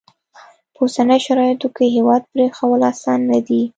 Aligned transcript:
په 0.73 0.79
اوسنیو 0.83 1.23
شرایطو 1.25 1.67
کې 1.75 1.85
هیواد 1.95 2.21
پرېښوول 2.31 2.81
اسانه 2.91 3.25
نه 3.31 3.39
دي. 3.47 3.61